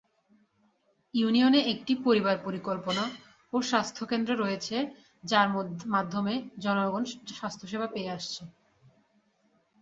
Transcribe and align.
ইউনিয়নে 1.13 1.59
একটি 1.73 1.93
পরিবার 2.05 2.35
পরিকল্পনা 2.45 3.03
ও 3.53 3.57
স্বাস্থ্য 3.61 4.03
কেন্দ্র 4.05 4.31
রয়েছে 4.35 4.75
যার 5.23 5.47
মাধ্যমে 5.95 6.33
জনগণ 6.63 7.03
স্বাস্থ্য 7.31 7.65
সেবা 7.67 7.87
পেয়ে 7.93 8.13
আসছে। 8.17 8.41